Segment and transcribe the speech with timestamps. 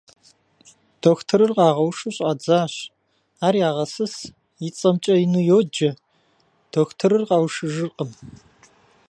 [1.01, 2.73] Дохутырыр къагъэушу щӀадзащ,
[3.45, 4.15] ар ягъэсыс,
[4.67, 5.89] и цӀэмкӀэ ину йоджэ,
[6.71, 8.11] дохутырыр къэушыжыркъым.